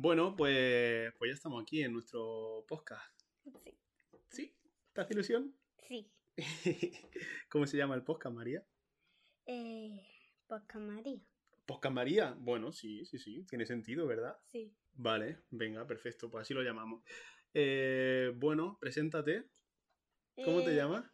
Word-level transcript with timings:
Bueno, 0.00 0.36
pues, 0.36 1.12
pues 1.18 1.30
ya 1.30 1.34
estamos 1.34 1.60
aquí 1.60 1.82
en 1.82 1.92
nuestro 1.92 2.64
podcast. 2.68 3.04
Sí. 3.64 3.76
¿Sí? 4.30 4.54
¿Te 4.92 5.00
hace 5.00 5.12
ilusión? 5.12 5.52
Sí. 5.88 6.08
¿Cómo 7.50 7.66
se 7.66 7.76
llama 7.76 7.96
el 7.96 8.04
podcast, 8.04 8.32
María? 8.32 8.64
Eh, 9.46 10.00
Posca 10.46 10.78
María. 10.78 11.18
¿Podcast 11.66 11.92
María? 11.92 12.36
Bueno, 12.38 12.70
sí, 12.70 13.04
sí, 13.06 13.18
sí. 13.18 13.44
Tiene 13.48 13.66
sentido, 13.66 14.06
¿verdad? 14.06 14.38
Sí. 14.46 14.72
Vale, 14.94 15.40
venga, 15.50 15.84
perfecto. 15.84 16.30
Pues 16.30 16.42
así 16.42 16.54
lo 16.54 16.62
llamamos. 16.62 17.02
Eh, 17.52 18.32
bueno, 18.36 18.78
preséntate. 18.80 19.48
¿Cómo 20.44 20.62
te 20.62 20.74
Eh, 20.74 20.76
llamas? 20.76 21.10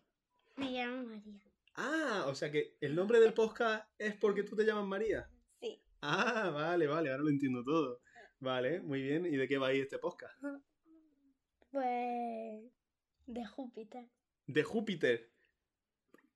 Me 0.56 0.70
llamo 0.72 1.04
María. 1.04 1.40
Ah, 1.76 2.26
o 2.28 2.34
sea 2.34 2.52
que 2.52 2.76
el 2.82 2.94
nombre 2.94 3.18
del 3.18 3.32
podcast 3.32 3.88
es 3.98 4.14
porque 4.16 4.42
tú 4.42 4.54
te 4.54 4.64
llamas 4.64 4.84
María. 4.86 5.26
Sí. 5.58 5.82
Ah, 6.02 6.50
vale, 6.50 6.86
vale, 6.86 7.10
ahora 7.10 7.22
lo 7.22 7.30
entiendo 7.30 7.64
todo. 7.64 8.02
Vale, 8.40 8.80
muy 8.80 9.02
bien. 9.02 9.26
¿Y 9.26 9.36
de 9.36 9.48
qué 9.48 9.58
va 9.58 9.68
a 9.68 9.74
ir 9.74 9.82
este 9.82 9.98
podcast? 9.98 10.38
Pues. 11.70 12.72
De 13.26 13.44
Júpiter. 13.46 14.10
De 14.46 14.62
Júpiter. 14.62 15.32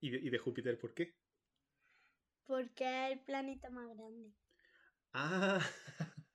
¿Y 0.01 0.11
de, 0.11 0.19
y 0.19 0.31
de 0.31 0.39
Júpiter 0.39 0.79
por 0.79 0.95
qué? 0.95 1.17
Porque 2.47 3.07
es 3.07 3.13
el 3.13 3.21
planeta 3.21 3.69
más 3.71 3.95
grande. 3.95 4.33
Ah, 5.13 5.61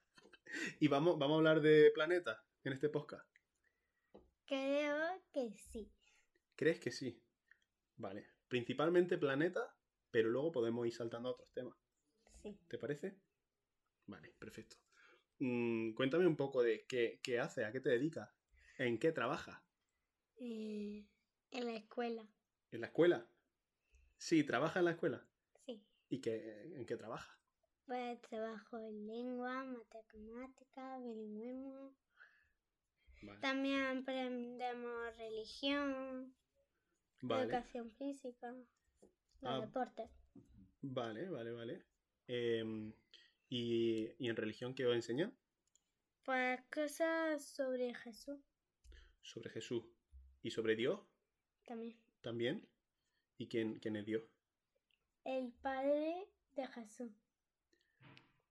y 0.80 0.88
vamos, 0.88 1.18
vamos 1.18 1.36
a 1.36 1.38
hablar 1.38 1.62
de 1.62 1.92
planetas 1.92 2.38
en 2.64 2.74
este 2.74 2.90
podcast. 2.90 3.28
Creo 4.46 5.24
que 5.32 5.54
sí. 5.72 5.92
¿Crees 6.56 6.80
que 6.80 6.92
sí? 6.92 7.24
Vale. 7.98 8.28
Principalmente 8.48 9.18
planetas, 9.18 9.68
pero 10.12 10.30
luego 10.30 10.52
podemos 10.52 10.86
ir 10.86 10.94
saltando 10.94 11.30
a 11.30 11.32
otros 11.32 11.52
temas. 11.54 11.78
Sí. 12.42 12.60
¿Te 12.68 12.78
parece? 12.78 13.18
Vale, 14.06 14.36
perfecto. 14.38 14.78
Mm, 15.40 15.94
cuéntame 15.94 16.26
un 16.28 16.36
poco 16.36 16.64
de 16.64 16.86
qué, 16.88 17.20
qué 17.24 17.40
haces, 17.40 17.66
a 17.66 17.72
qué 17.72 17.80
te 17.80 17.90
dedicas, 17.90 18.30
en 18.78 18.98
qué 19.00 19.12
trabajas. 19.12 19.62
Eh, 20.40 21.06
en 21.52 21.66
la 21.66 21.76
escuela. 21.76 22.28
¿En 22.72 22.82
la 22.82 22.88
escuela? 22.88 23.26
Sí, 24.18 24.44
trabajas 24.44 24.78
en 24.78 24.86
la 24.86 24.92
escuela. 24.92 25.22
Sí. 25.66 25.82
¿Y 26.10 26.20
qué, 26.22 26.74
en 26.76 26.86
qué 26.86 26.98
trabajas? 26.98 27.38
Pues 27.86 28.22
trabajo 28.22 28.78
en 28.78 29.08
lengua, 29.08 29.64
matemática, 29.66 30.98
bilingüismo. 31.00 31.92
Vale. 33.22 33.40
También 33.42 33.82
aprendemos 33.98 35.18
religión, 35.18 36.34
Vale, 37.22 37.44
educación 37.44 37.92
física, 37.98 38.54
los 39.42 39.52
Ah. 39.52 39.60
deportes. 39.62 40.10
vale, 40.82 41.30
vale, 41.30 41.52
vale. 41.52 41.82
Em, 42.28 42.94
¿y, 43.54 44.16
¿Y 44.18 44.30
en 44.30 44.36
religión 44.36 44.74
qué 44.74 44.88
os 44.88 44.96
enseñan? 44.96 45.32
Pues 46.24 46.60
cosas 46.74 47.46
sobre 47.46 47.94
Jesús 47.94 48.40
Sobre 49.22 49.50
Jesús. 49.52 49.84
¿Y 50.42 50.50
sobre 50.50 50.76
Dios 50.76 51.00
también. 51.66 51.96
también? 52.22 52.68
¿Y 53.38 53.48
quién, 53.48 53.80
quién 53.80 53.96
es 53.96 54.06
Dios? 54.06 54.24
El 55.24 55.52
padre 55.54 56.28
de 56.56 56.68
Jesús. 56.68 57.12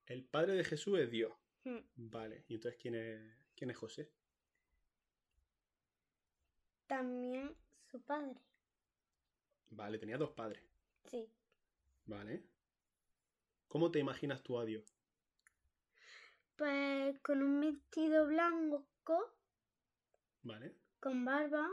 El 0.05 0.23
padre 0.23 0.53
de 0.53 0.63
Jesús 0.63 0.97
es 0.99 1.11
Dios. 1.11 1.33
Hmm. 1.65 1.79
Vale, 1.95 2.45
¿y 2.47 2.55
entonces 2.55 2.79
quién 2.81 2.95
es, 2.95 3.21
quién 3.55 3.71
es 3.71 3.77
José? 3.77 4.09
También 6.87 7.55
su 7.91 8.01
padre. 8.01 8.39
Vale, 9.69 9.97
tenía 9.97 10.17
dos 10.17 10.31
padres. 10.31 10.63
Sí. 11.05 11.29
Vale. 12.05 12.43
¿Cómo 13.67 13.91
te 13.91 13.99
imaginas 13.99 14.43
tú 14.43 14.59
a 14.59 14.65
Dios? 14.65 14.92
Pues 16.63 17.19
con 17.19 17.43
un 17.43 17.59
vestido 17.59 18.25
blanco, 18.25 18.87
Vale, 20.43 20.73
con 21.01 21.25
barba 21.25 21.67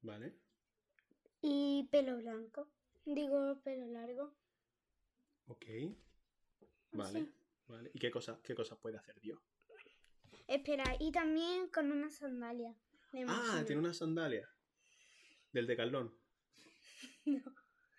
vale. 0.00 0.38
y 1.42 1.86
pelo 1.92 2.16
blanco. 2.16 2.70
Digo, 3.04 3.60
pelo 3.62 3.86
largo. 3.88 4.32
Ok. 5.48 5.66
Vale, 6.92 7.20
Sí. 7.20 7.30
vale. 7.66 7.90
¿Y 7.92 7.98
qué 7.98 8.10
cosas, 8.10 8.38
qué 8.40 8.54
cosas 8.54 8.78
puede 8.78 8.96
hacer 8.96 9.20
Dios? 9.20 9.38
Espera, 10.46 10.84
y 10.98 11.12
también 11.12 11.68
con 11.68 11.92
una 11.92 12.08
sandalia. 12.08 12.74
me 13.12 13.26
Ah, 13.28 13.62
tiene 13.66 13.82
una 13.82 13.92
sandalia. 13.92 14.48
Del 15.52 15.66
decalón. 15.66 16.10
No. 17.26 17.54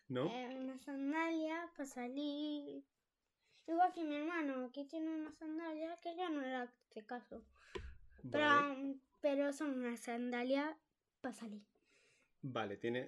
¿No? 0.07 0.33
Eh, 0.33 0.57
una 0.59 0.79
sandalia 0.79 1.71
para 1.77 1.85
salir. 1.85 2.83
Igual 3.67 3.91
que 3.93 4.03
mi 4.03 4.15
hermano, 4.15 4.71
que 4.71 4.85
tiene 4.85 5.13
una 5.13 5.31
sandalia 5.33 5.99
que 6.01 6.15
ya 6.15 6.29
no 6.29 6.41
era 6.41 6.63
este 6.63 7.05
caso. 7.05 7.43
Pero, 8.31 8.45
Vale. 8.45 8.99
pero 9.21 9.53
son 9.53 9.77
una 9.79 9.95
sandalia 9.95 10.77
para 11.21 11.33
salir. 11.33 11.63
Vale, 12.41 12.77
tiene. 12.77 13.07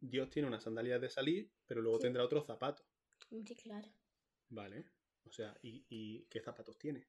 Dios 0.00 0.30
tiene 0.30 0.48
una 0.48 0.60
sandalia 0.60 0.98
de 0.98 1.08
salir, 1.10 1.50
pero 1.66 1.80
luego 1.82 1.98
Sí. 1.98 2.02
tendrá 2.02 2.24
otros 2.24 2.46
zapatos. 2.46 2.86
Sí, 3.28 3.54
claro. 3.56 3.88
Vale. 4.48 4.90
O 5.26 5.32
sea, 5.32 5.56
¿y, 5.62 5.84
y 5.88 6.24
qué 6.26 6.40
zapatos 6.40 6.78
tiene? 6.78 7.06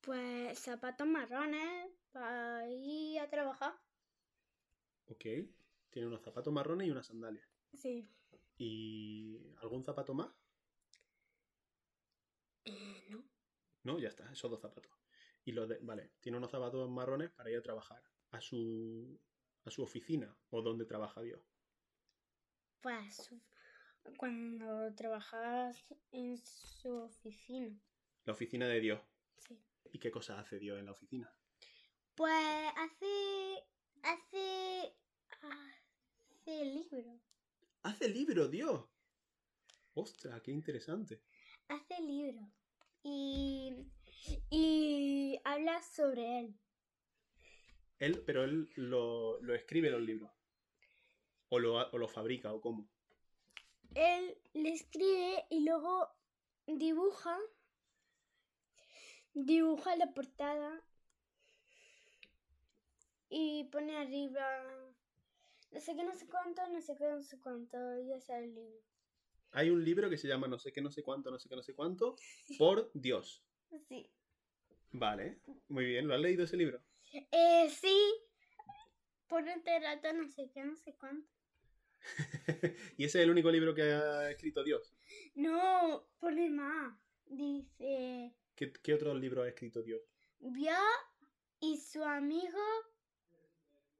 Pues 0.00 0.58
zapatos 0.58 1.06
marrones 1.06 1.90
para 2.12 2.68
ir 2.70 3.18
a 3.20 3.28
trabajar. 3.28 3.74
Ok. 5.08 5.24
Tiene 5.90 6.08
unos 6.08 6.22
zapatos 6.22 6.52
marrones 6.52 6.86
y 6.86 6.90
una 6.90 7.02
sandalia. 7.02 7.48
Sí. 7.74 8.06
¿Y 8.58 9.52
algún 9.58 9.84
zapato 9.84 10.14
más? 10.14 10.30
Eh, 12.66 13.06
no. 13.08 13.24
No, 13.82 13.98
ya 13.98 14.08
está, 14.08 14.30
esos 14.30 14.50
dos 14.50 14.60
zapatos. 14.60 14.92
Y 15.44 15.52
los 15.52 15.68
de, 15.68 15.78
vale, 15.78 16.12
tiene 16.20 16.38
unos 16.38 16.50
zapatos 16.50 16.88
marrones 16.90 17.30
para 17.30 17.50
ir 17.50 17.56
a 17.56 17.62
trabajar 17.62 18.02
a 18.30 18.40
su 18.40 19.20
a 19.64 19.70
su 19.70 19.82
oficina 19.82 20.36
o 20.50 20.62
donde 20.62 20.86
trabaja 20.86 21.22
Dios. 21.22 21.40
Pues 22.80 23.30
cuando 24.16 24.94
trabajabas 24.94 25.84
en 26.12 26.38
su 26.38 26.88
oficina. 26.90 27.76
La 28.24 28.32
oficina 28.32 28.68
de 28.68 28.80
Dios. 28.80 29.00
Sí. 29.38 29.60
¿Y 29.92 29.98
qué 29.98 30.10
cosas 30.10 30.38
hace 30.38 30.58
Dios 30.58 30.78
en 30.78 30.86
la 30.86 30.92
oficina? 30.92 31.32
Pues 32.14 32.32
hace. 32.76 33.64
hace. 34.02 34.94
hace 36.30 36.64
libro. 36.64 37.20
¡Hace 37.82 38.08
libro, 38.08 38.48
Dios! 38.48 38.84
¡Ostras, 39.94 40.42
qué 40.42 40.50
interesante! 40.50 41.22
Hace 41.68 42.00
libro. 42.00 42.40
Y. 43.02 43.72
y 44.50 45.40
habla 45.44 45.82
sobre 45.82 46.40
él. 46.40 46.54
Él, 47.98 48.22
pero 48.26 48.44
él 48.44 48.70
lo, 48.76 49.40
lo 49.40 49.54
escribe 49.54 49.90
los 49.90 50.02
libros. 50.02 50.30
O 51.48 51.58
lo, 51.58 51.76
o 51.90 51.98
lo 51.98 52.08
fabrica, 52.08 52.52
o 52.52 52.60
cómo. 52.60 52.88
Él 53.94 54.38
le 54.52 54.72
escribe 54.72 55.46
y 55.50 55.64
luego 55.64 56.08
dibuja. 56.66 57.38
Dibuja 59.32 59.96
la 59.96 60.12
portada. 60.12 60.82
Y 63.28 63.64
pone 63.64 63.96
arriba. 63.96 64.44
No 65.72 65.80
sé 65.80 65.96
qué, 65.96 66.04
no 66.04 66.14
sé 66.14 66.26
cuánto, 66.26 66.66
no 66.68 66.80
sé 66.80 66.96
qué, 66.96 67.04
no 67.10 67.22
sé 67.22 67.40
cuánto. 67.40 67.98
Y 68.00 68.12
es 68.12 68.28
el 68.30 68.54
libro. 68.54 68.95
Hay 69.56 69.70
un 69.70 69.82
libro 69.82 70.10
que 70.10 70.18
se 70.18 70.28
llama 70.28 70.46
no 70.46 70.58
sé 70.58 70.70
qué, 70.70 70.82
no 70.82 70.90
sé 70.90 71.02
cuánto, 71.02 71.30
no 71.30 71.38
sé 71.38 71.48
qué, 71.48 71.56
no 71.56 71.62
sé 71.62 71.72
cuánto, 71.72 72.16
por 72.58 72.90
Dios. 72.92 73.42
Sí. 73.88 74.06
Vale, 74.92 75.40
muy 75.68 75.86
bien, 75.86 76.06
¿lo 76.06 76.12
has 76.12 76.20
leído 76.20 76.44
ese 76.44 76.58
libro? 76.58 76.84
Eh, 77.10 77.66
sí. 77.70 77.98
Por 79.26 79.48
este 79.48 79.80
rato, 79.80 80.12
no 80.12 80.28
sé 80.28 80.50
qué, 80.52 80.62
no 80.62 80.76
sé 80.76 80.94
cuánto. 81.00 81.26
¿Y 82.98 83.04
ese 83.04 83.18
es 83.18 83.24
el 83.24 83.30
único 83.30 83.50
libro 83.50 83.74
que 83.74 83.80
ha 83.80 84.30
escrito 84.30 84.62
Dios? 84.62 84.94
No, 85.34 86.06
pone 86.18 86.50
más. 86.50 86.94
Dice. 87.24 88.34
¿Qué, 88.54 88.74
qué 88.74 88.92
otros 88.92 89.18
libros 89.18 89.46
ha 89.46 89.48
escrito 89.48 89.82
Dios? 89.82 90.02
Vio 90.38 90.76
y 91.60 91.78
su 91.78 92.04
amigo 92.04 92.60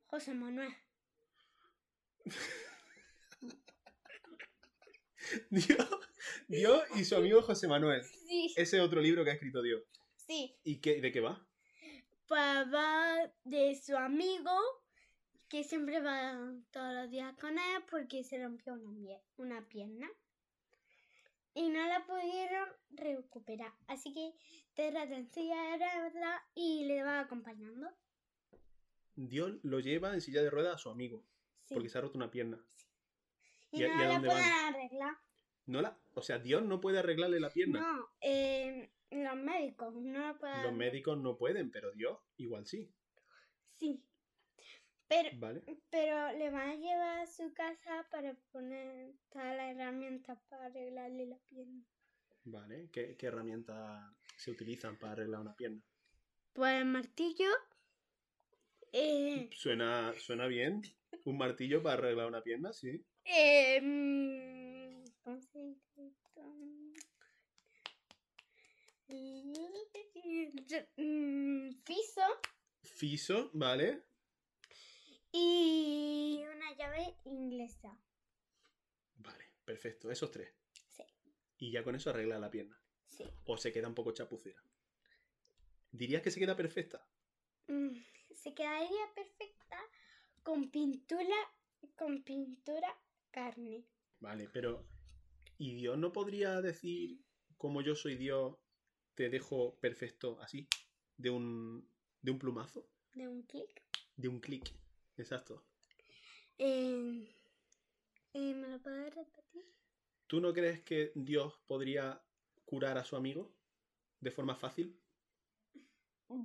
José 0.04 0.34
Manuel. 0.34 0.74
Dios, 5.50 5.88
Dios 6.48 6.82
y 6.96 7.04
su 7.04 7.16
amigo 7.16 7.42
José 7.42 7.68
Manuel. 7.68 8.02
Sí. 8.04 8.52
Ese 8.56 8.80
otro 8.80 9.00
libro 9.00 9.24
que 9.24 9.30
ha 9.30 9.34
escrito 9.34 9.62
Dios. 9.62 9.82
Sí. 10.16 10.56
¿Y 10.64 10.80
qué, 10.80 11.00
de 11.00 11.12
qué 11.12 11.20
va? 11.20 11.46
Va 12.30 13.32
de 13.44 13.74
su 13.76 13.96
amigo 13.96 14.50
que 15.48 15.62
siempre 15.62 16.00
va 16.00 16.34
todos 16.72 16.92
los 16.94 17.10
días 17.10 17.34
con 17.38 17.52
él 17.58 17.82
porque 17.88 18.24
se 18.24 18.42
rompió 18.42 18.74
una, 18.74 19.18
una 19.36 19.68
pierna. 19.68 20.10
Y 21.54 21.68
no 21.70 21.86
la 21.86 22.04
pudieron 22.04 22.68
recuperar. 22.90 23.72
Así 23.86 24.12
que 24.12 24.34
te 24.74 24.90
trata 24.90 25.16
en 25.16 25.30
silla 25.30 25.78
de 25.78 26.10
ruedas 26.10 26.42
y 26.54 26.84
le 26.84 27.02
va 27.02 27.20
acompañando. 27.20 27.88
Dios 29.14 29.52
lo 29.62 29.80
lleva 29.80 30.12
en 30.12 30.20
silla 30.20 30.42
de 30.42 30.50
ruedas 30.50 30.74
a 30.74 30.78
su 30.78 30.90
amigo, 30.90 31.24
Sí. 31.64 31.74
porque 31.74 31.88
se 31.88 31.96
ha 31.96 32.02
roto 32.02 32.18
una 32.18 32.30
pierna. 32.30 32.62
Y 33.76 33.82
¿y 33.82 33.84
a- 33.84 33.88
no 33.96 34.00
y 34.00 34.04
a 34.04 34.08
la 34.08 34.20
pueden 34.20 34.42
van? 34.42 34.74
arreglar. 34.74 35.16
No 35.66 35.80
la, 35.82 35.98
o 36.14 36.22
sea, 36.22 36.38
Dios 36.38 36.62
no 36.62 36.80
puede 36.80 36.98
arreglarle 36.98 37.40
la 37.40 37.50
pierna. 37.50 37.80
No, 37.80 38.08
eh, 38.20 38.90
los 39.10 39.36
médicos 39.36 39.94
no 39.94 40.28
lo 40.28 40.38
pueden 40.38 40.62
Los 40.62 40.72
médicos 40.72 41.18
no 41.18 41.36
pueden, 41.36 41.70
pero 41.70 41.90
Dios 41.92 42.18
igual 42.36 42.66
sí. 42.66 42.88
Sí. 43.76 44.02
Pero, 45.08 45.28
¿Vale? 45.38 45.62
pero 45.90 46.32
le 46.36 46.50
van 46.50 46.70
a 46.70 46.74
llevar 46.76 47.18
a 47.20 47.26
su 47.26 47.52
casa 47.54 48.06
para 48.10 48.34
poner 48.50 49.12
todas 49.30 49.56
las 49.56 49.76
herramientas 49.76 50.38
para 50.48 50.66
arreglarle 50.66 51.26
la 51.26 51.38
pierna. 51.48 51.84
Vale. 52.44 52.88
¿Qué, 52.92 53.16
qué 53.16 53.26
herramientas 53.26 54.02
se 54.36 54.50
utilizan 54.50 54.96
para 54.98 55.12
arreglar 55.12 55.40
una 55.40 55.54
pierna? 55.54 55.80
Pues 56.52 56.74
el 56.80 56.86
martillo. 56.86 57.48
Eh, 58.92 59.48
Suena, 59.52 60.12
suena 60.18 60.46
bien. 60.46 60.82
Un 61.24 61.38
martillo 61.38 61.82
para 61.82 61.94
arreglar 61.94 62.26
una 62.26 62.42
pierna, 62.42 62.72
sí. 62.72 63.04
eh, 63.24 63.80
Fiso 71.84 72.22
Fiso, 72.82 73.50
¿vale? 73.52 74.02
y 75.32 76.42
una 76.50 76.74
llave 76.76 77.14
inglesa. 77.24 77.94
Vale, 79.16 79.44
perfecto. 79.66 80.10
Esos 80.10 80.30
tres. 80.30 80.50
Sí. 80.88 81.02
Y 81.58 81.72
ya 81.72 81.82
con 81.84 81.94
eso 81.94 82.08
arregla 82.08 82.38
la 82.38 82.50
pierna. 82.50 82.80
Sí. 83.06 83.24
O 83.44 83.58
se 83.58 83.70
queda 83.70 83.86
un 83.88 83.94
poco 83.94 84.12
chapucera. 84.12 84.62
¿Dirías 85.90 86.22
que 86.22 86.30
se 86.30 86.40
queda 86.40 86.56
perfecta? 86.56 87.06
Mm, 87.68 87.98
Se 88.34 88.54
quedaría 88.54 89.12
perfecta 89.14 89.78
con 90.46 90.70
pintura, 90.70 91.34
con 91.96 92.22
pintura 92.22 92.86
carne. 93.32 93.84
Vale, 94.20 94.48
pero 94.52 94.86
¿y 95.58 95.74
Dios 95.74 95.98
no 95.98 96.12
podría 96.12 96.60
decir, 96.62 97.18
como 97.56 97.82
yo 97.82 97.96
soy 97.96 98.14
Dios, 98.14 98.56
te 99.16 99.28
dejo 99.28 99.74
perfecto 99.80 100.38
así? 100.40 100.68
De 101.16 101.30
un, 101.30 101.90
de 102.22 102.30
un 102.30 102.38
plumazo, 102.38 102.88
De 103.12 103.26
un 103.26 103.42
clic. 103.42 103.82
de 104.16 104.28
un 104.28 104.38
clic. 104.38 104.72
Exacto. 105.16 105.64
Eh, 106.58 107.28
eh, 108.32 108.54
¿Me 108.54 108.68
lo 108.68 108.80
puedes 108.80 109.12
repetir? 109.16 109.64
¿Tú 110.28 110.40
no 110.40 110.52
crees 110.52 110.80
que 110.84 111.10
Dios 111.16 111.58
podría 111.66 112.22
curar 112.64 112.98
a 112.98 113.04
su 113.04 113.16
amigo 113.16 113.52
de 114.20 114.30
forma 114.30 114.54
fácil? 114.54 114.96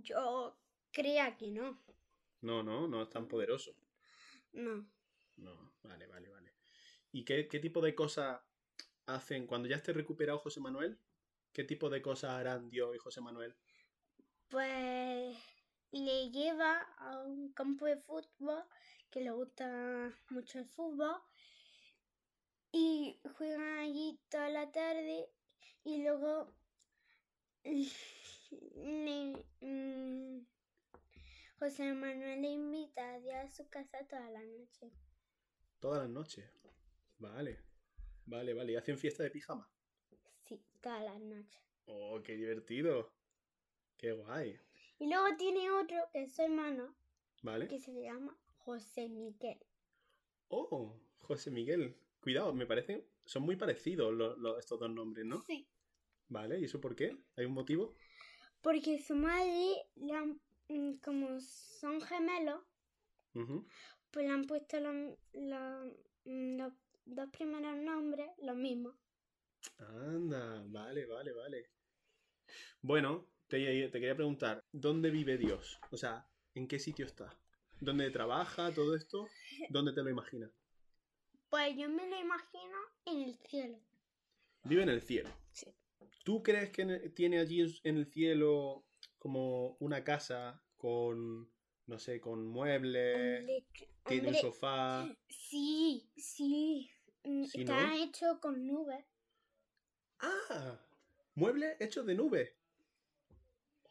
Yo 0.01 0.57
creía 0.92 1.38
que 1.38 1.51
no. 1.51 1.80
No, 2.42 2.63
no, 2.63 2.88
no 2.88 3.04
es 3.04 3.09
tan 3.12 3.27
poderoso. 3.27 3.75
No. 4.53 4.86
No, 5.38 5.74
vale, 5.83 6.07
vale, 6.07 6.30
vale. 6.30 6.51
¿Y 7.12 7.25
qué, 7.25 7.48
qué 7.48 7.59
tipo 7.59 7.81
de 7.81 7.95
cosas 7.95 8.42
hacen 9.07 9.48
cuando 9.48 9.68
ya 9.69 9.77
esté 9.77 9.94
recuperado 9.94 10.39
José 10.39 10.59
Manuel? 10.62 11.00
¿Qué 11.53 11.63
tipo 11.63 11.89
de 11.89 12.01
cosas 12.01 12.31
harán 12.31 12.69
Dios 12.69 12.95
y 12.95 13.00
José 13.00 13.21
Manuel? 13.21 13.56
Pues 14.50 15.36
le 15.92 16.30
lleva 16.31 16.81
a 17.00 17.19
un 17.24 17.53
campo 17.53 17.86
de 17.86 17.98
fútbol 17.98 18.63
que 19.09 19.21
le 19.21 19.31
gusta 19.31 20.13
mucho 20.30 20.59
el 20.59 20.65
fútbol 20.65 21.21
y 22.74 23.18
juegan 23.38 23.80
allí 23.80 24.19
toda 24.30 24.50
la 24.50 24.71
tarde 24.71 25.30
y 25.86 26.04
luego 26.04 26.54
le- 28.75 29.45
mm, 29.62 30.45
José 31.61 31.93
Manuel 31.93 32.41
le 32.41 32.47
invita 32.49 33.13
a 33.13 33.19
Dios 33.19 33.35
a 33.35 33.47
su 33.47 33.69
casa 33.69 33.99
toda 34.07 34.27
la 34.31 34.43
noche. 34.43 34.91
Todas 35.79 36.01
las 36.01 36.09
noches. 36.09 36.49
Vale, 37.19 37.59
vale, 38.25 38.55
vale. 38.55 38.71
¿Y 38.71 38.75
hacen 38.77 38.97
fiesta 38.97 39.21
de 39.21 39.29
pijama? 39.29 39.69
Sí, 40.39 40.59
todas 40.81 41.03
las 41.03 41.19
noches. 41.21 41.61
Oh, 41.85 42.19
qué 42.23 42.35
divertido. 42.35 43.13
Qué 43.95 44.11
guay. 44.11 44.59
Y 44.97 45.07
luego 45.07 45.35
tiene 45.37 45.69
otro 45.69 45.97
que 46.11 46.23
es 46.23 46.33
su 46.35 46.41
hermano 46.41 46.95
Vale. 47.43 47.67
que 47.67 47.79
se 47.79 47.93
llama 47.93 48.35
José 48.57 49.07
Miguel. 49.07 49.59
Oh, 50.47 50.99
José 51.19 51.51
Miguel. 51.51 51.95
Cuidado, 52.21 52.55
me 52.55 52.65
parecen. 52.65 53.05
Son 53.25 53.43
muy 53.43 53.55
parecidos 53.55 54.15
estos 54.57 54.79
dos 54.79 54.89
nombres, 54.89 55.27
¿no? 55.27 55.41
Sí. 55.43 55.67
Vale, 56.27 56.59
¿y 56.59 56.63
eso 56.65 56.81
por 56.81 56.95
qué? 56.95 57.15
¿Hay 57.35 57.45
un 57.45 57.53
motivo? 57.53 57.93
Porque 58.63 58.97
su 58.99 59.13
madre, 59.13 59.75
le 59.93 60.13
han- 60.13 60.41
como 61.03 61.39
son 61.39 62.01
gemelos, 62.01 62.62
pues 64.12 64.25
le 64.25 64.31
han 64.31 64.45
puesto 64.45 64.79
los, 64.79 65.18
los- 65.33 65.94
mm, 66.25 66.57
los 66.57 66.73
dos 67.06 67.29
primeros 67.31 67.75
nombres 67.77 68.29
los 68.41 68.56
mismos. 68.56 68.95
Anda, 69.77 70.63
vale, 70.68 71.06
vale, 71.06 71.31
vale. 71.33 71.69
Bueno, 72.81 73.27
te, 73.47 73.57
te 73.89 74.00
quería 74.00 74.15
preguntar, 74.15 74.63
¿dónde 74.71 75.09
vive 75.12 75.38
Dios? 75.38 75.79
O 75.91 75.97
sea, 75.97 76.27
¿en 76.56 76.68
qué 76.68 76.79
sitio 76.79 77.06
está? 77.06 77.38
¿Dónde 77.79 78.09
trabaja 78.12 78.73
todo 78.73 78.95
esto? 78.95 79.27
¿Dónde 79.69 79.94
te 79.94 80.03
lo 80.03 80.09
imaginas? 80.09 80.51
Pues 81.50 81.75
yo 81.77 81.89
me 81.89 82.07
lo 82.09 82.18
imagino 82.19 82.77
en 83.06 83.21
el 83.23 83.35
cielo. 83.35 83.79
Vive 84.63 84.83
en 84.83 84.89
el 84.89 85.01
cielo. 85.01 85.29
Sí. 85.51 85.68
¿Tú 86.23 86.41
crees 86.44 86.69
que 86.69 86.83
en- 86.83 87.13
tiene 87.13 87.39
allí 87.39 87.62
en 87.83 87.97
el 87.97 88.06
cielo 88.06 88.85
como 89.21 89.77
una 89.79 90.03
casa 90.03 90.59
con, 90.77 91.47
no 91.85 92.00
sé, 92.00 92.19
con 92.19 92.47
muebles, 92.47 93.39
Hombre, 93.39 93.65
tiene 94.07 94.29
un 94.29 94.33
sofá? 94.33 95.07
sí, 95.29 96.09
sí. 96.18 96.89
mm, 97.23 97.44
¿Sí, 97.45 97.62
Está 97.62 97.85
no? 97.85 98.03
hecho 98.03 98.39
con 98.41 98.65
nubes. 98.65 99.06
¡Ah! 100.21 100.79
Muebles 101.35 101.79
hechos 101.79 102.07
de 102.07 102.15
nubes. 102.15 102.51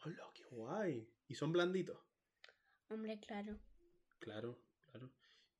¡Hola, 0.03 0.29
qué 0.33 0.43
guay! 0.51 1.09
¿Y 1.29 1.35
son 1.35 1.53
blanditos? 1.53 1.97
Hombre, 2.89 3.17
claro. 3.21 3.57
Claro, 4.19 4.59
claro. 4.91 5.09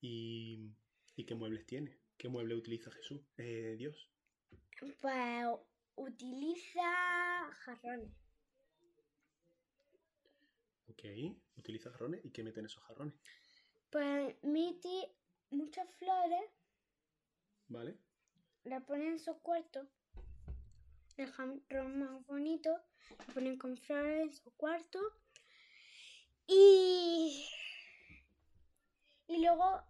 ¿Y, 0.02 0.70
¿y 1.16 1.24
qué 1.24 1.34
muebles 1.34 1.66
tiene? 1.66 1.98
¿Qué 2.18 2.28
mueble 2.28 2.56
utiliza 2.56 2.92
Jesús? 2.92 3.22
Eh, 3.38 3.76
Dios. 3.78 4.10
Pues 5.00 5.46
utiliza 5.96 6.82
jarrones. 7.64 8.12
Ok, 10.92 11.04
utiliza 11.58 11.90
jarrones. 11.90 12.20
¿Y 12.26 12.32
qué 12.32 12.44
mete 12.44 12.60
en 12.60 12.66
esos 12.66 12.84
jarrones? 12.84 13.16
Pues 13.90 14.36
mete 14.44 15.10
muchas 15.50 15.88
flores, 15.96 16.42
¿Vale? 17.70 17.98
la 18.66 18.82
pone 18.82 19.08
en 19.08 19.20
su 19.20 19.34
cuarto. 19.40 19.88
El 21.16 21.32
jarrón 21.32 22.00
más 22.00 22.26
bonito, 22.28 22.78
lo 23.10 23.34
ponen 23.34 23.58
con 23.58 23.78
flores 23.78 24.22
en 24.22 24.34
su 24.34 24.52
cuarto. 24.52 25.00
Y. 26.48 27.48
Y 29.28 29.38
luego 29.42 29.82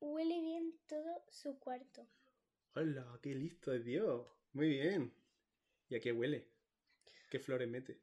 huele 0.00 0.40
bien 0.40 0.74
todo 0.86 1.22
su 1.28 1.58
cuarto. 1.58 2.06
¡Hola! 2.74 3.18
¡Qué 3.22 3.34
listo 3.34 3.74
es 3.74 3.84
Dios! 3.84 4.26
Muy 4.54 4.70
bien. 4.70 5.12
¿Y 5.90 5.96
a 5.96 6.00
qué 6.00 6.12
huele? 6.12 6.48
¿Qué 7.28 7.38
flores 7.38 7.68
mete? 7.68 8.00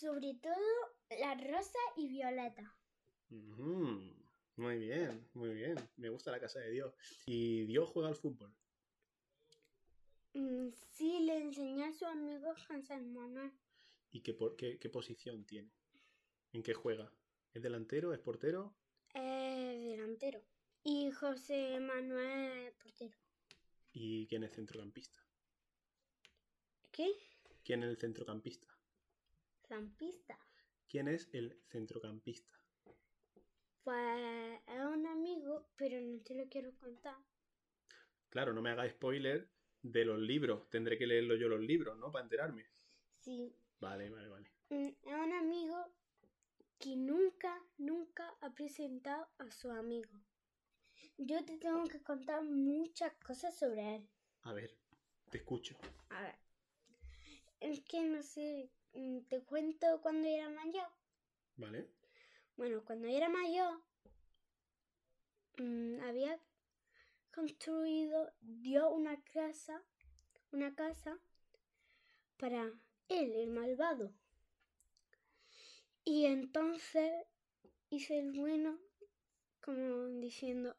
Sobre 0.00 0.32
todo 0.34 0.54
la 1.20 1.34
rosa 1.34 1.78
y 1.96 2.08
violeta. 2.08 2.74
Muy 3.28 4.78
bien, 4.78 5.28
muy 5.34 5.52
bien. 5.52 5.76
Me 5.96 6.08
gusta 6.08 6.30
la 6.30 6.40
casa 6.40 6.58
de 6.60 6.70
Dios. 6.70 6.94
¿Y 7.26 7.64
Dios 7.66 7.88
juega 7.90 8.08
al 8.08 8.16
fútbol? 8.16 8.50
Mm, 10.32 10.68
Sí, 10.92 11.20
le 11.20 11.36
enseñó 11.38 11.84
a 11.84 11.92
su 11.92 12.06
amigo 12.06 12.54
José 12.66 12.98
Manuel. 13.00 13.52
¿Y 14.10 14.22
qué, 14.22 14.32
por- 14.32 14.56
qué, 14.56 14.78
qué 14.78 14.88
posición 14.88 15.44
tiene? 15.44 15.70
¿En 16.52 16.62
qué 16.62 16.72
juega? 16.72 17.12
¿Es 17.52 17.62
delantero? 17.62 18.12
¿Es 18.14 18.20
portero? 18.20 18.74
Es 19.14 19.80
delantero. 19.84 20.40
Y 20.82 21.10
José 21.10 21.78
Manuel 21.80 22.68
es 22.68 22.74
portero. 22.74 23.16
¿Y 23.92 24.26
quién 24.28 24.44
es 24.44 24.52
centrocampista? 24.52 25.20
¿Qué? 26.90 27.10
¿Quién 27.64 27.82
es 27.82 27.90
el 27.90 27.98
centrocampista? 27.98 28.68
Zampista. 29.70 30.36
¿Quién 30.88 31.06
es 31.06 31.30
el 31.32 31.56
centrocampista? 31.68 32.58
Pues 33.84 34.60
es 34.66 34.80
un 34.80 35.06
amigo, 35.06 35.68
pero 35.76 36.00
no 36.00 36.20
te 36.22 36.34
lo 36.34 36.48
quiero 36.48 36.72
contar. 36.80 37.14
Claro, 38.30 38.52
no 38.52 38.62
me 38.62 38.70
haga 38.70 38.90
spoiler 38.90 39.48
de 39.82 40.04
los 40.04 40.18
libros. 40.18 40.68
Tendré 40.70 40.98
que 40.98 41.06
leerlo 41.06 41.36
yo 41.36 41.48
los 41.48 41.60
libros, 41.60 41.96
¿no? 41.98 42.10
Para 42.10 42.24
enterarme. 42.24 42.66
Sí. 43.20 43.54
Vale, 43.78 44.10
vale, 44.10 44.28
vale. 44.28 44.50
Es 44.70 44.96
un 45.04 45.32
amigo 45.34 45.86
que 46.80 46.96
nunca, 46.96 47.56
nunca 47.78 48.28
ha 48.40 48.52
presentado 48.52 49.28
a 49.38 49.52
su 49.52 49.70
amigo. 49.70 50.10
Yo 51.16 51.44
te 51.44 51.58
tengo 51.58 51.84
que 51.84 52.02
contar 52.02 52.42
muchas 52.42 53.12
cosas 53.24 53.56
sobre 53.56 53.94
él. 53.94 54.08
A 54.42 54.52
ver, 54.52 54.76
te 55.30 55.38
escucho. 55.38 55.78
A 56.08 56.22
ver. 56.22 56.34
Es 57.60 57.80
que 57.82 58.02
no 58.02 58.20
sé, 58.24 58.68
te 59.28 59.40
cuento 59.44 60.00
cuando 60.02 60.26
era 60.28 60.48
mayor. 60.48 60.88
¿Vale? 61.56 61.88
Bueno, 62.56 62.84
cuando 62.84 63.08
era 63.08 63.28
mayor, 63.28 63.80
mm, 65.58 66.00
había 66.02 66.38
construido, 67.32 68.32
dio 68.40 68.90
una 68.90 69.22
casa, 69.24 69.82
una 70.52 70.74
casa 70.74 71.18
para 72.36 72.72
él, 73.08 73.32
el 73.34 73.50
malvado. 73.50 74.12
Y 76.04 76.24
entonces 76.26 77.12
hice 77.90 78.18
el 78.18 78.32
bueno 78.32 78.78
como 79.60 80.06
diciendo, 80.20 80.76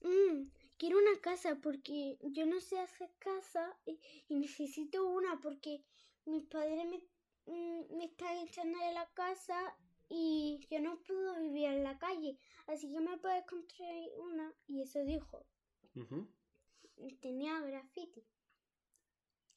"Mm, 0.00 0.50
quiero 0.76 0.98
una 0.98 1.20
casa 1.20 1.58
porque 1.62 2.18
yo 2.22 2.46
no 2.46 2.60
sé 2.60 2.78
hacer 2.78 3.10
casa 3.18 3.76
y, 3.86 4.00
y 4.28 4.36
necesito 4.36 5.06
una 5.06 5.40
porque 5.40 5.84
mis 6.24 6.44
padres 6.46 6.84
me, 6.86 6.98
mm, 6.98 7.11
me 7.46 8.04
están 8.04 8.36
echando 8.38 8.78
de 8.78 8.92
la 8.92 9.08
casa 9.14 9.76
y 10.08 10.60
yo 10.70 10.80
no 10.80 11.02
puedo 11.02 11.40
vivir 11.40 11.66
en 11.66 11.84
la 11.84 11.98
calle, 11.98 12.38
así 12.66 12.90
que 12.92 13.00
me 13.00 13.16
puedes 13.18 13.44
construir 13.46 14.10
una. 14.18 14.54
Y 14.66 14.82
eso 14.82 15.02
dijo, 15.04 15.46
tenía 17.20 17.60
graffiti. 17.60 18.24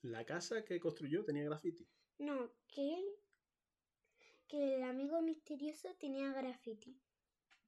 La 0.02 0.26
casa 0.26 0.64
que 0.64 0.80
construyó 0.80 1.24
tenía 1.26 1.44
graffiti. 1.44 1.88
No, 2.20 2.52
que 2.68 2.94
él, 2.96 3.06
que 4.48 4.76
el 4.76 4.84
amigo 4.84 5.22
misterioso 5.22 5.94
tenía 5.96 6.32
graffiti. 6.32 6.98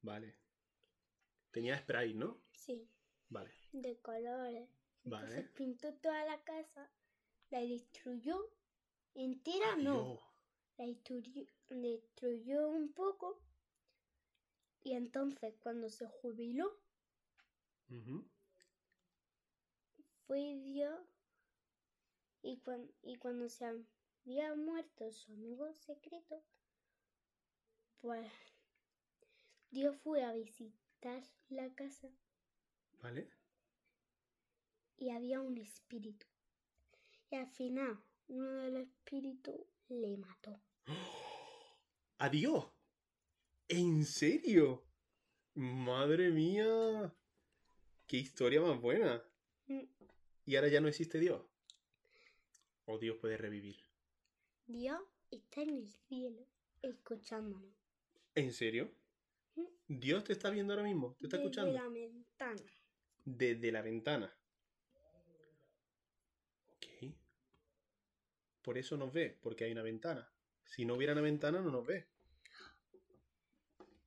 Vale. 0.02 0.36
Tenía 1.50 1.76
spray, 1.78 2.14
¿no? 2.14 2.40
Sí, 2.52 2.88
Vale. 3.28 3.50
de 3.72 4.00
colores. 4.00 4.68
Entonces 5.04 5.36
Vale. 5.36 5.48
pintó 5.54 5.94
toda 5.94 6.24
la 6.24 6.42
casa, 6.44 6.90
la 7.50 7.60
destruyó 7.60 8.50
entera, 9.24 9.76
no, 9.76 10.18
la 10.76 10.86
destruyó, 10.86 11.46
destruyó 11.68 12.68
un 12.68 12.92
poco. 12.92 13.40
Y 14.82 14.92
entonces 14.92 15.54
cuando 15.60 15.88
se 15.90 16.06
jubiló, 16.06 16.72
Ujú. 17.90 18.24
fue 20.26 20.56
Dios 20.62 21.00
y, 22.42 22.58
cuan- 22.58 22.90
y 23.02 23.16
cuando 23.16 23.48
se 23.48 23.64
había 23.64 24.54
muerto 24.54 25.10
su 25.12 25.32
amigo 25.32 25.72
secreto, 25.74 26.42
pues 28.00 28.30
Dios 29.70 29.96
fue 30.02 30.22
a 30.24 30.32
visitar 30.32 31.22
la 31.48 31.74
casa 31.74 32.08
Vale. 33.02 33.28
y 34.96 35.10
había 35.10 35.40
un 35.40 35.58
espíritu. 35.58 36.26
Y 37.30 37.36
al 37.36 37.46
final 37.48 38.02
uno 38.28 38.50
de 38.62 38.70
los 38.70 38.82
espíritus 38.82 39.56
le 39.88 40.16
mató. 40.16 40.60
¡Adiós! 42.18 42.66
¿En 43.68 44.04
serio? 44.04 44.84
Madre 45.54 46.30
mía. 46.30 47.14
¡Qué 48.06 48.16
historia 48.16 48.60
más 48.60 48.80
buena! 48.80 49.22
Mm, 49.66 49.82
¿Y 50.46 50.56
ahora 50.56 50.68
ya 50.68 50.80
no 50.80 50.88
existe 50.88 51.18
Dios? 51.18 51.42
¿O 52.86 52.98
Dios 52.98 53.18
puede 53.18 53.36
revivir? 53.36 53.76
Dios 54.66 55.00
está 55.30 55.62
en 55.62 55.70
el 55.70 55.88
cielo 55.88 56.46
escuchándonos. 56.80 57.74
¿En 58.34 58.52
serio? 58.52 58.90
Mm. 59.56 59.64
¿Dios 59.88 60.24
te 60.24 60.32
está 60.32 60.48
viendo 60.50 60.72
ahora 60.72 60.84
mismo? 60.84 61.14
¿Te 61.18 61.26
está 61.26 61.36
desde 61.36 61.48
escuchando? 61.50 61.72
la 61.72 61.88
ventana. 61.88 62.62
Desde 63.24 63.72
la 63.72 63.82
ventana. 63.82 64.38
Ok. 66.76 67.12
Por 68.68 68.76
eso 68.76 68.98
nos 68.98 69.10
ve, 69.14 69.34
porque 69.40 69.64
hay 69.64 69.72
una 69.72 69.80
ventana. 69.80 70.30
Si 70.66 70.84
no 70.84 70.96
hubiera 70.96 71.14
una 71.14 71.22
ventana, 71.22 71.62
no 71.62 71.70
nos 71.70 71.86
ve. 71.86 72.06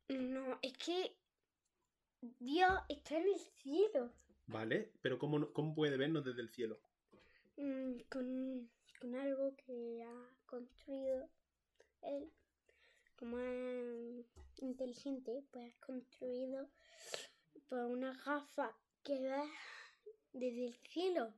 No, 0.10 0.60
es 0.62 0.78
que 0.78 1.16
Dios 2.22 2.72
está 2.88 3.18
en 3.18 3.28
el 3.28 3.40
cielo. 3.40 4.14
¿Vale? 4.46 4.92
Pero 5.02 5.18
¿cómo, 5.18 5.52
cómo 5.52 5.74
puede 5.74 5.98
vernos 5.98 6.24
desde 6.24 6.42
el 6.42 6.50
cielo? 6.50 6.80
mm, 7.58 8.02
con, 8.08 8.70
con 9.00 9.16
algo 9.16 9.56
que 9.56 10.04
ha 10.04 10.30
construido 10.46 11.28
él. 12.04 12.32
Como 13.16 13.40
es 13.40 14.28
inteligente, 14.58 15.44
pues 15.50 15.74
ha 15.74 15.80
construido 15.84 16.70
pues, 17.68 17.82
una 17.82 18.14
gafa 18.24 18.78
que 19.02 19.20
ve 19.22 19.42
desde 20.34 20.68
el 20.68 20.76
cielo. 20.76 21.34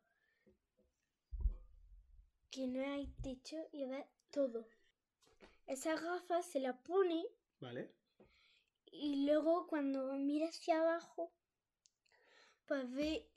Que 2.54 2.68
no 2.68 2.84
hay 2.86 3.08
techo 3.24 3.58
y 3.72 3.86
ve 3.86 4.06
todo. 4.30 4.68
Esa 5.66 5.96
gafa 5.96 6.44
se 6.44 6.60
la 6.60 6.78
pone 6.84 7.26
¿Vale? 7.60 7.90
y 8.92 9.26
luego 9.26 9.66
cuando 9.66 10.14
mira 10.14 10.50
hacia 10.50 10.80
abajo, 10.80 11.34
pues 12.68 12.94
ve 12.94 13.28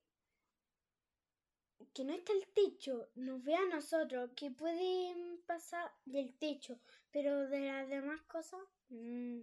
que 1.94 2.04
no 2.04 2.12
está 2.12 2.34
el 2.34 2.46
techo, 2.48 3.08
nos 3.14 3.42
ve 3.42 3.54
a 3.54 3.64
nosotros, 3.64 4.32
que 4.36 4.50
pueden 4.50 5.40
pasar 5.46 5.90
del 6.04 6.34
techo, 6.34 6.78
pero 7.10 7.48
de 7.48 7.60
las 7.60 7.88
demás 7.88 8.20
cosas 8.24 8.60
mm, 8.90 9.40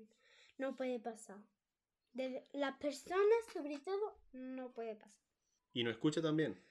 no 0.59 0.75
puede 0.75 0.99
pasar. 0.99 1.39
De 2.13 2.47
las 2.53 2.77
personas, 2.77 3.39
sobre 3.51 3.79
todo, 3.79 4.19
no 4.33 4.71
puede 4.71 4.95
pasar. 4.95 5.23
¿Y 5.73 5.83
nos 5.83 5.93
escucha 5.93 6.21
también? 6.21 6.61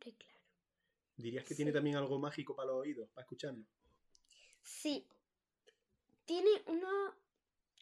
Claro. 0.00 0.37
¿Dirías 1.18 1.44
que 1.44 1.54
tiene 1.54 1.72
también 1.72 1.96
algo 1.96 2.18
mágico 2.18 2.54
para 2.54 2.68
los 2.68 2.76
oídos, 2.82 3.10
para 3.10 3.24
escucharnos? 3.24 3.66
Sí. 4.62 5.06
Tiene 6.24 6.50
unos 6.66 7.14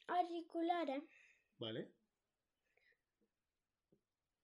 auriculares 0.07 1.03
¿Vale? 1.59 1.93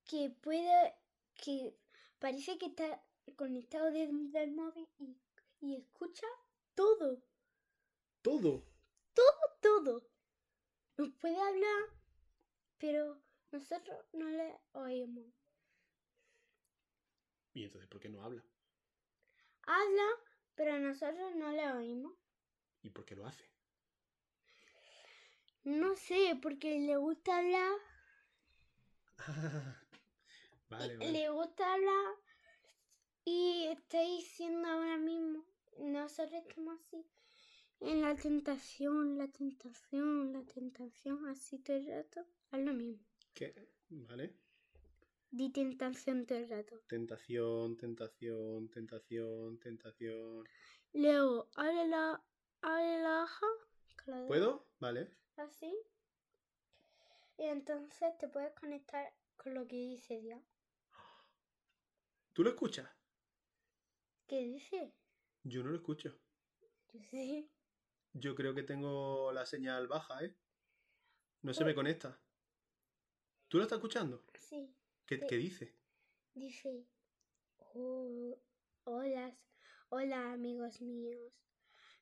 que 0.04 0.30
puede, 0.30 0.94
que 1.42 1.74
parece 2.18 2.58
que 2.58 2.66
está 2.66 3.02
conectado 3.36 3.90
desde 3.90 4.42
el 4.42 4.52
móvil 4.52 4.86
y, 4.98 5.16
y 5.60 5.76
escucha 5.76 6.26
todo, 6.74 7.22
¡Todo! 8.22 8.62
todo. 9.62 10.02
Nos 10.98 11.10
puede 11.14 11.40
hablar, 11.40 11.82
pero 12.78 13.22
nosotros 13.50 13.96
no 14.12 14.28
le 14.28 14.60
oímos. 14.72 15.32
¿Y 17.54 17.64
entonces 17.64 17.88
por 17.88 18.00
qué 18.00 18.08
no 18.08 18.22
habla? 18.22 18.42
Habla, 19.64 20.08
pero 20.54 20.78
nosotros 20.78 21.34
no 21.36 21.50
le 21.52 21.72
oímos. 21.72 22.12
¿Y 22.82 22.90
por 22.90 23.04
qué 23.04 23.14
lo 23.14 23.26
hace? 23.26 23.44
No 25.64 25.94
sé, 25.94 26.36
porque 26.42 26.80
le 26.80 26.96
gusta 26.96 27.38
hablar, 27.38 27.72
vale, 30.68 30.96
vale. 30.96 31.12
le 31.12 31.28
gusta 31.30 31.74
hablar 31.74 32.14
y 33.24 33.66
está 33.70 34.00
diciendo 34.00 34.66
ahora 34.68 34.96
mismo, 34.96 35.44
nosotros 35.78 36.42
estamos 36.48 36.80
así, 36.80 37.06
en 37.80 38.02
la 38.02 38.16
tentación, 38.16 39.18
la 39.18 39.28
tentación, 39.28 40.32
la 40.32 40.42
tentación, 40.42 41.28
así 41.28 41.58
todo 41.58 41.76
el 41.76 41.86
rato, 41.86 42.26
es 42.52 42.58
lo 42.58 42.72
mismo. 42.72 43.04
¿Qué? 43.32 43.54
¿Vale? 43.88 44.34
Di 45.34 45.50
tentación 45.50 46.26
todo 46.26 46.38
el 46.38 46.48
rato. 46.50 46.78
Tentación, 46.88 47.76
tentación, 47.78 48.68
tentación, 48.68 49.58
tentación. 49.58 50.44
Luego, 50.92 51.48
abre 51.56 51.88
la, 51.88 52.22
abre 52.60 53.02
la 53.02 53.22
hoja. 53.22 53.46
¿Puedo? 54.28 54.66
Vale. 54.78 55.10
Así. 55.36 55.72
Y 57.38 57.44
entonces 57.44 58.16
te 58.18 58.28
puedes 58.28 58.52
conectar 58.54 59.10
con 59.38 59.54
lo 59.54 59.66
que 59.66 59.76
dice 59.76 60.20
Dios. 60.20 60.42
¿Tú 62.34 62.42
lo 62.44 62.50
escuchas? 62.50 62.88
¿Qué 64.26 64.38
dice? 64.44 64.92
Yo 65.44 65.62
no 65.62 65.70
lo 65.70 65.76
escucho. 65.76 66.14
Yo 66.92 67.00
sí. 67.10 67.50
Yo 68.12 68.34
creo 68.34 68.54
que 68.54 68.62
tengo 68.64 69.32
la 69.32 69.46
señal 69.46 69.88
baja, 69.88 70.22
¿eh? 70.22 70.36
No 71.40 71.54
se 71.54 71.60
Pues- 71.60 71.66
me 71.68 71.74
conecta. 71.74 72.20
¿Tú 73.48 73.56
lo 73.56 73.62
estás 73.64 73.78
escuchando? 73.78 74.24
Sí. 74.38 74.74
¿Qué, 75.12 75.26
qué 75.26 75.36
dice? 75.36 75.74
Dice, 76.32 76.86
"Oh, 77.58 78.40
hola, 78.84 79.36
hola 79.90 80.32
amigos 80.32 80.80
míos, 80.80 81.34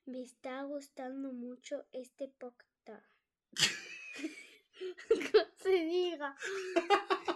me 0.07 0.23
está 0.23 0.62
gustando 0.62 1.33
mucho 1.33 1.88
este 1.90 2.29
podcast. 2.29 3.05
¿Cómo 5.33 5.45
se 5.57 5.71
diga? 5.71 6.37
¿O 7.26 7.35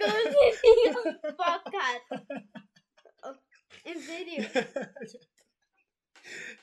¿Cómo 0.00 0.18
se 0.32 0.58
diga? 0.62 0.96
Podcast. 1.36 2.04
Oh, 3.22 3.36
¿En 3.84 4.00
serio? 4.00 4.48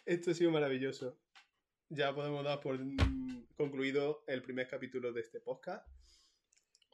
Esto 0.07 0.31
ha 0.31 0.33
sido 0.33 0.49
maravilloso. 0.49 1.19
Ya 1.93 2.15
podemos 2.15 2.43
dar 2.43 2.59
por 2.61 2.79
concluido 3.57 4.23
el 4.27 4.41
primer 4.41 4.67
capítulo 4.67 5.11
de 5.11 5.21
este 5.21 5.39
podcast. 5.41 5.85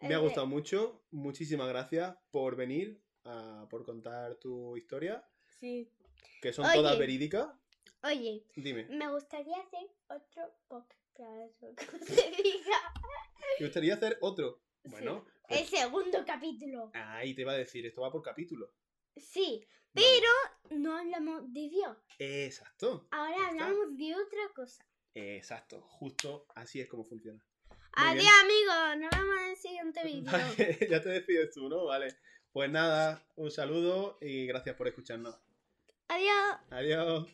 Me 0.01 0.13
ha 0.16 0.18
Eh, 0.18 0.22
gustado 0.22 0.48
mucho. 0.48 1.04
Muchísimas 1.12 1.68
gracias 1.70 2.18
por 2.32 2.56
venir, 2.56 3.00
a- 3.24 3.68
por 3.70 3.84
contar 3.86 4.36
tu 4.36 4.75
historia, 4.75 5.24
Sí. 5.60 5.88
que 6.42 6.51
son 6.51 6.66
Oye. 6.66 6.74
todas 6.75 6.98
verídicas. 6.98 7.48
Oye, 8.04 8.44
Dime, 8.56 8.86
me 8.86 9.08
gustaría 9.12 9.58
hacer 9.58 9.88
otro 10.08 10.51
podcast. 10.68 11.63
¿te 13.58 13.63
gustaría 13.63 13.94
hacer 13.96 14.18
otro? 14.22 14.62
Bueno, 14.84 15.25
El 15.50 15.66
segundo 15.66 16.24
capítulo. 16.25 16.92
Ahí 16.94 17.34
te 17.36 17.42
iba 17.42 17.51
a 17.54 17.58
decir, 17.58 17.86
esto 17.86 18.01
va 18.01 18.12
por 18.12 18.22
capítulo. 18.22 18.72
Sí, 19.16 19.66
Vale. 19.94 20.08
pero 20.12 20.80
no 20.80 20.96
hablamos 20.98 21.51
de 21.54 21.70
Dios. 21.70 21.98
Exacto, 22.20 23.08
Ahora 23.12 23.48
hablamos 23.50 23.98
de 23.98 24.13
otra 24.16 24.50
cosa. 24.56 24.86
Exacto. 25.17 25.81
Justo 25.81 26.45
así 26.55 26.79
es 26.79 26.88
como 26.88 27.03
funciona. 27.03 27.41
Muy 27.69 27.77
Adiós, 27.93 28.27
amigos. 28.43 28.97
Nos 29.00 29.09
vemos 29.19 29.41
en 29.41 29.50
el 29.50 29.55
siguiente 29.57 30.03
vídeo. 30.05 30.31
Vale, 30.31 30.77
ya 30.89 31.01
te 31.01 31.09
despides 31.09 31.51
tú, 31.51 31.67
¿no? 31.69 31.86
Vale. 31.86 32.15
Pues 32.51 32.69
nada, 32.69 33.24
un 33.36 33.51
saludo 33.51 34.17
y 34.21 34.47
gracias 34.47 34.75
por 34.75 34.88
escucharnos. 34.88 35.36
Adiós. 36.07 36.57
Adiós. 36.71 37.27